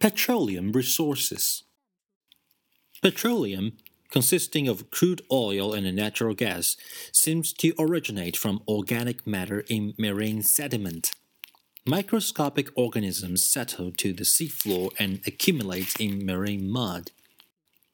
Petroleum 0.00 0.72
resources. 0.72 1.62
Petroleum, 3.00 3.78
consisting 4.10 4.68
of 4.68 4.90
crude 4.90 5.22
oil 5.30 5.72
and 5.72 5.94
natural 5.94 6.34
gas, 6.34 6.76
seems 7.12 7.52
to 7.54 7.72
originate 7.78 8.36
from 8.36 8.62
organic 8.66 9.26
matter 9.26 9.64
in 9.68 9.94
marine 9.96 10.42
sediment. 10.42 11.12
Microscopic 11.86 12.68
organisms 12.74 13.44
settle 13.44 13.92
to 13.92 14.12
the 14.12 14.24
seafloor 14.24 14.90
and 14.98 15.20
accumulate 15.26 15.94
in 16.00 16.26
marine 16.26 16.68
mud. 16.68 17.12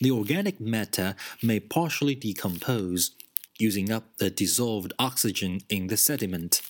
The 0.00 0.10
organic 0.10 0.60
matter 0.60 1.14
may 1.42 1.60
partially 1.60 2.16
decompose, 2.16 3.12
using 3.58 3.90
up 3.92 4.16
the 4.18 4.30
dissolved 4.30 4.92
oxygen 4.98 5.60
in 5.68 5.86
the 5.86 5.96
sediment. 5.96 6.60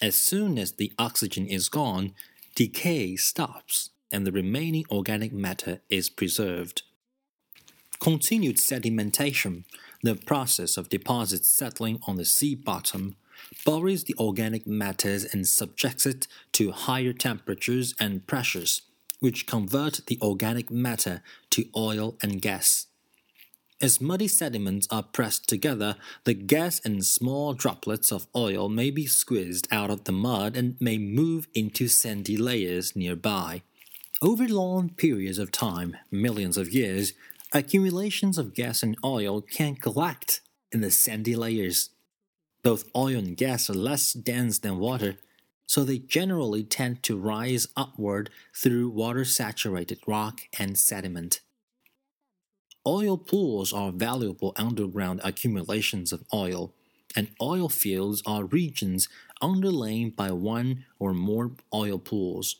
As 0.00 0.16
soon 0.16 0.58
as 0.58 0.72
the 0.72 0.92
oxygen 0.98 1.46
is 1.46 1.68
gone, 1.68 2.14
decay 2.56 3.16
stops 3.16 3.90
and 4.14 4.26
the 4.26 4.32
remaining 4.32 4.84
organic 4.90 5.32
matter 5.32 5.80
is 5.90 6.08
preserved. 6.08 6.82
Continued 8.00 8.56
sedimentation, 8.56 9.64
the 10.02 10.14
process 10.14 10.76
of 10.76 10.88
deposits 10.88 11.48
settling 11.48 11.98
on 12.06 12.16
the 12.16 12.24
sea 12.24 12.54
bottom, 12.54 13.16
buries 13.66 14.04
the 14.04 14.14
organic 14.18 14.66
matters 14.66 15.24
and 15.24 15.46
subjects 15.46 16.06
it 16.06 16.28
to 16.52 16.70
higher 16.70 17.12
temperatures 17.12 17.94
and 17.98 18.26
pressures, 18.26 18.82
which 19.18 19.46
convert 19.46 20.00
the 20.06 20.18
organic 20.22 20.70
matter 20.70 21.22
to 21.50 21.66
oil 21.76 22.16
and 22.22 22.40
gas. 22.40 22.86
As 23.80 24.00
muddy 24.00 24.28
sediments 24.28 24.86
are 24.90 25.02
pressed 25.02 25.48
together, 25.48 25.96
the 26.22 26.34
gas 26.34 26.80
and 26.84 27.04
small 27.04 27.52
droplets 27.52 28.12
of 28.12 28.28
oil 28.36 28.68
may 28.68 28.90
be 28.90 29.06
squeezed 29.06 29.66
out 29.72 29.90
of 29.90 30.04
the 30.04 30.12
mud 30.12 30.56
and 30.56 30.76
may 30.80 30.98
move 30.98 31.48
into 31.54 31.88
sandy 31.88 32.36
layers 32.36 32.94
nearby. 32.94 33.62
Over 34.22 34.46
long 34.48 34.90
periods 34.90 35.38
of 35.38 35.50
time, 35.50 35.96
millions 36.10 36.56
of 36.56 36.70
years, 36.70 37.14
accumulations 37.52 38.38
of 38.38 38.54
gas 38.54 38.82
and 38.82 38.96
oil 39.04 39.42
can 39.42 39.74
collect 39.74 40.40
in 40.72 40.80
the 40.80 40.90
sandy 40.90 41.34
layers. 41.34 41.90
Both 42.62 42.88
oil 42.96 43.18
and 43.18 43.36
gas 43.36 43.68
are 43.68 43.74
less 43.74 44.12
dense 44.12 44.60
than 44.60 44.78
water, 44.78 45.16
so 45.66 45.84
they 45.84 45.98
generally 45.98 46.62
tend 46.62 47.02
to 47.02 47.18
rise 47.18 47.66
upward 47.76 48.30
through 48.56 48.90
water 48.90 49.24
saturated 49.24 49.98
rock 50.06 50.42
and 50.58 50.78
sediment. 50.78 51.40
Oil 52.86 53.18
pools 53.18 53.72
are 53.72 53.90
valuable 53.90 54.52
underground 54.56 55.20
accumulations 55.24 56.12
of 56.12 56.24
oil, 56.32 56.72
and 57.16 57.28
oil 57.42 57.68
fields 57.68 58.22
are 58.26 58.44
regions 58.44 59.08
underlain 59.42 60.10
by 60.10 60.30
one 60.30 60.84
or 60.98 61.12
more 61.12 61.52
oil 61.74 61.98
pools. 61.98 62.56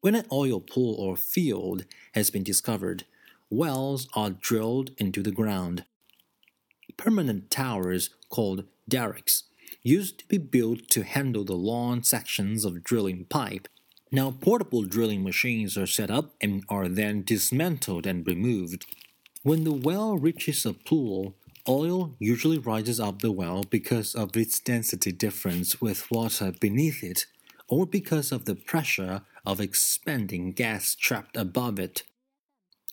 When 0.00 0.14
an 0.14 0.26
oil 0.32 0.60
pool 0.60 0.94
or 0.94 1.16
field 1.16 1.84
has 2.12 2.30
been 2.30 2.42
discovered, 2.42 3.04
wells 3.50 4.08
are 4.14 4.30
drilled 4.30 4.92
into 4.96 5.22
the 5.22 5.30
ground. 5.30 5.84
Permanent 6.96 7.50
towers 7.50 8.08
called 8.30 8.64
derricks 8.88 9.44
used 9.82 10.20
to 10.20 10.26
be 10.26 10.38
built 10.38 10.88
to 10.90 11.02
handle 11.02 11.44
the 11.44 11.54
long 11.54 12.02
sections 12.02 12.64
of 12.64 12.82
drilling 12.82 13.26
pipe. 13.26 13.68
Now, 14.10 14.30
portable 14.30 14.84
drilling 14.84 15.22
machines 15.22 15.76
are 15.76 15.86
set 15.86 16.10
up 16.10 16.34
and 16.40 16.64
are 16.68 16.88
then 16.88 17.22
dismantled 17.22 18.06
and 18.06 18.26
removed. 18.26 18.86
When 19.42 19.64
the 19.64 19.72
well 19.72 20.16
reaches 20.16 20.64
a 20.64 20.72
pool, 20.72 21.34
oil 21.68 22.16
usually 22.18 22.58
rises 22.58 22.98
up 22.98 23.20
the 23.20 23.30
well 23.30 23.64
because 23.64 24.14
of 24.14 24.34
its 24.36 24.58
density 24.60 25.12
difference 25.12 25.80
with 25.80 26.10
water 26.10 26.52
beneath 26.58 27.04
it 27.04 27.26
or 27.68 27.86
because 27.86 28.32
of 28.32 28.46
the 28.46 28.56
pressure 28.56 29.22
of 29.44 29.60
expanding 29.60 30.52
gas 30.52 30.94
trapped 30.94 31.36
above 31.36 31.78
it. 31.78 32.02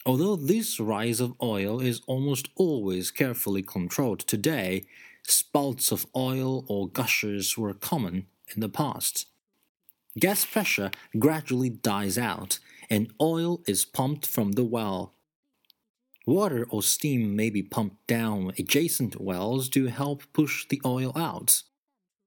Although 0.05 0.37
this 0.37 0.79
rise 0.79 1.19
of 1.19 1.35
oil 1.41 1.81
is 1.81 2.01
almost 2.07 2.49
always 2.55 3.11
carefully 3.11 3.61
controlled 3.61 4.19
today, 4.19 4.85
spouts 5.23 5.91
of 5.91 6.05
oil 6.15 6.65
or 6.67 6.87
gushers 6.87 7.57
were 7.57 7.73
common 7.73 8.27
in 8.55 8.61
the 8.61 8.69
past. 8.69 9.27
Gas 10.17 10.45
pressure 10.45 10.91
gradually 11.19 11.69
dies 11.69 12.17
out 12.17 12.59
and 12.89 13.13
oil 13.21 13.61
is 13.67 13.86
pumped 13.86 14.25
from 14.25 14.53
the 14.53 14.63
well. 14.63 15.13
Water 16.25 16.65
or 16.69 16.81
steam 16.81 17.36
may 17.36 17.49
be 17.49 17.61
pumped 17.61 18.05
down 18.07 18.52
adjacent 18.57 19.19
wells 19.21 19.69
to 19.69 19.87
help 19.87 20.23
push 20.33 20.67
the 20.67 20.81
oil 20.86 21.11
out. 21.15 21.63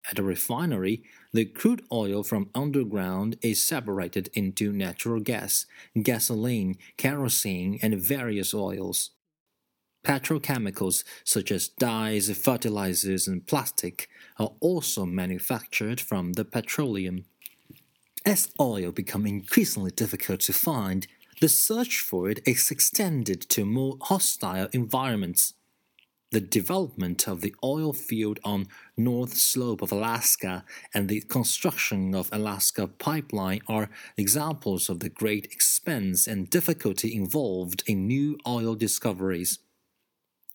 At 0.09 0.19
a 0.19 0.23
refinery, 0.23 1.03
the 1.33 1.45
crude 1.45 1.83
oil 1.93 2.23
from 2.23 2.51
underground 2.55 3.37
is 3.43 3.63
separated 3.63 4.31
into 4.33 4.73
natural 4.73 5.21
gas, 5.21 5.67
gasoline, 6.01 6.77
kerosene, 6.97 7.79
and 7.83 8.01
various 8.01 8.55
oils. 8.55 9.11
Petrochemicals 10.05 11.05
such 11.25 11.53
as 11.53 11.69
dyes, 11.69 12.31
fertilizers, 12.37 13.29
and 13.29 13.47
plastic 13.47 14.09
are 14.39 14.53
also 14.61 15.05
manufactured 15.05 16.01
from 16.01 16.33
the 16.33 16.45
petroleum. 16.45 17.27
As 18.25 18.51
oil 18.59 18.93
becomes 18.93 19.29
increasingly 19.29 19.91
difficult 19.91 20.41
to 20.41 20.53
find, 20.53 21.07
the 21.41 21.49
search 21.49 22.01
for 22.01 22.31
it 22.31 22.41
is 22.47 22.71
extended 22.71 23.41
to 23.51 23.65
more 23.65 23.97
hostile 24.01 24.69
environments. 24.73 25.55
The 26.33 26.41
development 26.41 27.27
of 27.27 27.41
the 27.41 27.57
oil 27.65 27.93
field 27.93 28.39
on 28.45 28.69
north 28.97 29.37
slope 29.37 29.83
of 29.83 29.91
Alaska 29.91 30.65
and 30.95 31.09
the 31.09 31.23
construction 31.23 32.15
of 32.15 32.29
Alaska 32.31 32.87
pipeline 32.87 33.63
are 33.67 33.91
examples 34.17 34.89
of 34.89 35.01
the 35.01 35.09
great 35.09 35.47
expense 35.47 36.29
and 36.29 36.49
difficulty 36.49 37.17
involved 37.17 37.83
in 37.89 38.07
new 38.07 38.39
oil 38.47 38.77
discoveries. 38.77 39.59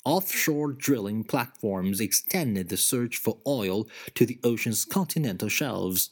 Offshore 0.05 0.71
drilling 0.71 1.25
platforms 1.25 1.99
extended 1.99 2.69
the 2.69 2.77
search 2.77 3.17
for 3.17 3.39
oil 3.45 3.85
to 4.13 4.25
the 4.25 4.39
ocean's 4.45 4.85
continental 4.85 5.49
shelves. 5.49 6.11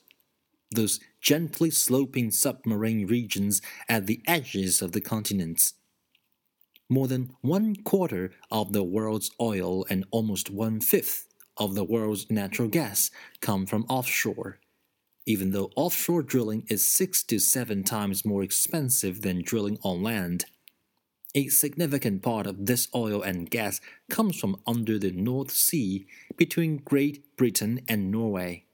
Those 0.76 1.00
gently 1.22 1.70
sloping 1.70 2.32
submarine 2.32 3.08
regions 3.08 3.62
at 3.88 4.08
the 4.08 4.22
edges 4.28 4.82
of 4.82 4.92
the 4.92 5.00
continents 5.00 5.76
more 6.94 7.08
than 7.08 7.36
one 7.42 7.76
quarter 7.76 8.32
of 8.52 8.72
the 8.72 8.84
world's 8.84 9.32
oil 9.42 9.86
and 9.90 10.06
almost 10.12 10.50
one 10.50 10.80
fifth 10.80 11.28
of 11.58 11.76
the 11.76 11.84
world's 11.84 12.30
natural 12.30 12.68
gas 12.68 13.10
come 13.42 13.66
from 13.66 13.86
offshore. 13.90 14.60
Even 15.26 15.52
though 15.52 15.72
offshore 15.76 16.22
drilling 16.22 16.64
is 16.70 16.86
six 16.86 17.24
to 17.24 17.40
seven 17.40 17.84
times 17.84 18.26
more 18.26 18.44
expensive 18.44 19.22
than 19.22 19.42
drilling 19.42 19.78
on 19.82 20.04
land, 20.04 20.46
a 21.36 21.48
significant 21.48 22.22
part 22.22 22.46
of 22.46 22.66
this 22.66 22.88
oil 22.94 23.22
and 23.24 23.50
gas 23.50 23.82
comes 24.10 24.40
from 24.40 24.62
under 24.68 25.00
the 25.00 25.12
North 25.12 25.52
Sea 25.52 26.06
between 26.38 26.78
Great 26.78 27.36
Britain 27.38 27.82
and 27.88 28.12
Norway. 28.12 28.66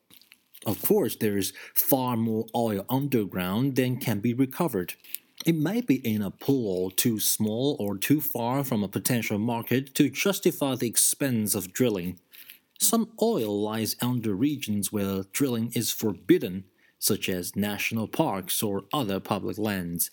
Of 0.66 0.82
course, 0.82 1.16
there 1.16 1.38
is 1.38 1.54
far 1.74 2.18
more 2.18 2.48
oil 2.54 2.86
underground 2.90 3.78
than 3.78 3.98
can 3.98 4.20
be 4.20 4.34
recovered. 4.34 4.96
It 5.46 5.56
may 5.56 5.80
be 5.80 5.96
in 5.96 6.22
a 6.22 6.32
pool 6.32 6.92
too 6.92 7.20
small 7.20 7.78
or 7.80 7.98
too 7.98 8.20
far 8.20 8.64
from 8.66 8.84
a 8.84 8.90
potential 8.90 9.40
market 9.40 9.96
to 9.96 10.10
justify 10.10 10.76
the 10.76 10.88
expense 10.88 11.56
of 11.56 11.72
drilling. 11.72 12.20
Some 12.78 13.12
oil 13.22 13.62
lies 13.62 13.96
under 14.02 14.34
regions 14.34 14.92
where 14.92 15.24
drilling 15.32 15.72
is 15.74 15.92
forbidden, 15.92 16.66
such 17.00 17.30
as 17.30 17.56
national 17.56 18.10
parks 18.10 18.62
or 18.62 18.84
other 18.92 19.22
public 19.22 19.58
lands. 19.58 20.12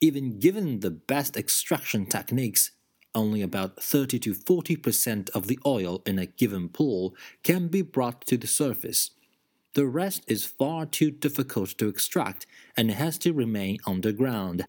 Even 0.00 0.38
given 0.38 0.80
the 0.80 0.90
best 0.90 1.36
extraction 1.36 2.06
techniques, 2.06 2.70
only 3.14 3.42
about 3.42 3.82
30 3.82 4.18
to 4.20 4.32
40 4.32 4.76
percent 4.76 5.30
of 5.34 5.48
the 5.48 5.58
oil 5.66 6.00
in 6.06 6.18
a 6.18 6.24
given 6.24 6.70
pool 6.70 7.14
can 7.42 7.68
be 7.68 7.82
brought 7.82 8.26
to 8.26 8.38
the 8.38 8.46
surface. 8.46 9.10
The 9.74 9.86
rest 9.86 10.24
is 10.26 10.44
far 10.44 10.84
too 10.84 11.10
difficult 11.10 11.70
to 11.78 11.88
extract 11.88 12.46
and 12.76 12.90
has 12.90 13.18
to 13.18 13.32
remain 13.32 13.78
underground. 13.86 14.64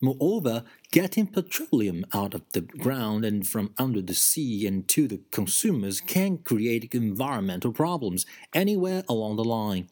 Moreover, 0.00 0.64
getting 0.90 1.28
petroleum 1.28 2.04
out 2.12 2.34
of 2.34 2.42
the 2.52 2.62
ground 2.62 3.24
and 3.24 3.46
from 3.46 3.72
under 3.78 4.02
the 4.02 4.14
sea 4.14 4.66
and 4.66 4.88
to 4.88 5.06
the 5.06 5.20
consumers 5.30 6.00
can 6.00 6.38
create 6.38 6.92
environmental 6.92 7.72
problems 7.72 8.26
anywhere 8.52 9.04
along 9.08 9.36
the 9.36 9.44
line. 9.44 9.88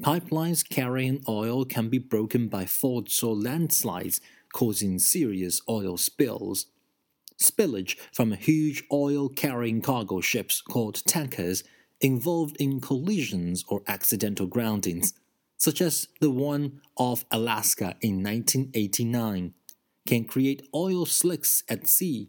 Pipelines 0.00 0.68
carrying 0.68 1.22
oil 1.28 1.64
can 1.64 1.88
be 1.88 1.98
broken 1.98 2.48
by 2.48 2.66
faults 2.66 3.22
or 3.22 3.34
landslides, 3.34 4.20
causing 4.52 4.98
serious 4.98 5.60
oil 5.68 5.96
spills. 5.96 6.66
Spillage 7.40 7.96
from 8.12 8.32
huge 8.32 8.84
oil 8.92 9.28
carrying 9.28 9.80
cargo 9.80 10.20
ships 10.20 10.60
called 10.60 11.04
tankers 11.06 11.64
involved 12.02 12.56
in 12.58 12.80
collisions 12.80 13.64
or 13.68 13.82
accidental 13.86 14.46
groundings, 14.46 15.14
such 15.56 15.80
as 15.80 16.08
the 16.20 16.30
one 16.30 16.80
off 16.96 17.24
Alaska 17.30 17.96
in 18.02 18.22
1989, 18.22 19.54
can 20.06 20.24
create 20.24 20.68
oil 20.74 21.06
slicks 21.06 21.62
at 21.68 21.86
sea. 21.88 22.28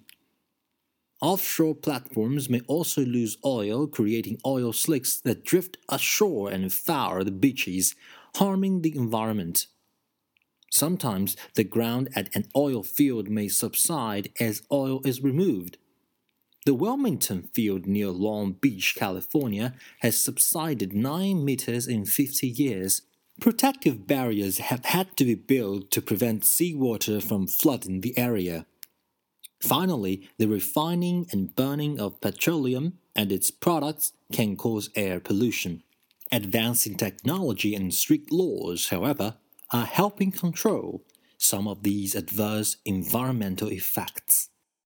Offshore 1.21 1.75
platforms 1.75 2.49
may 2.49 2.61
also 2.67 3.01
lose 3.03 3.37
oil, 3.43 3.87
creating 3.87 4.39
oil 4.45 4.71
slicks 4.71 5.19
that 5.21 5.43
drift 5.43 5.77
ashore 5.89 6.51
and 6.51 6.71
foul 6.71 7.23
the 7.23 7.31
beaches, 7.31 7.95
harming 8.35 8.81
the 8.81 8.95
environment. 8.95 9.67
Sometimes 10.69 11.37
the 11.55 11.63
ground 11.63 12.09
at 12.15 12.35
an 12.35 12.49
oil 12.55 12.83
field 12.83 13.29
may 13.29 13.47
subside 13.47 14.29
as 14.39 14.63
oil 14.71 15.01
is 15.05 15.21
removed. 15.21 15.77
The 16.65 16.73
Wilmington 16.73 17.49
field 17.53 17.85
near 17.85 18.07
Long 18.07 18.53
Beach, 18.53 18.95
California, 18.95 19.73
has 19.99 20.19
subsided 20.19 20.93
9 20.93 21.43
meters 21.43 21.87
in 21.87 22.05
50 22.05 22.47
years. 22.47 23.01
Protective 23.41 24.07
barriers 24.07 24.59
have 24.59 24.85
had 24.85 25.17
to 25.17 25.25
be 25.25 25.35
built 25.35 25.91
to 25.91 26.01
prevent 26.01 26.45
seawater 26.45 27.19
from 27.19 27.47
flooding 27.47 27.99
the 27.99 28.17
area. 28.17 28.65
Finally, 29.61 30.29
the 30.37 30.47
refining 30.47 31.27
and 31.33 31.53
burning 31.53 31.99
of 31.99 32.21
petroleum 32.21 32.97
and 33.13 33.29
its 33.33 33.51
products 33.51 34.13
can 34.31 34.55
cause 34.55 34.89
air 34.95 35.19
pollution. 35.19 35.83
Advancing 36.31 36.95
technology 36.95 37.75
and 37.75 37.93
strict 37.93 38.31
laws, 38.31 38.87
however, 38.87 39.35
are 39.71 39.85
helping 39.85 40.31
control 40.31 41.03
some 41.37 41.67
of 41.67 41.83
these 41.83 42.15
adverse 42.15 42.77
environmental 42.85 43.67
effects. 43.67 44.49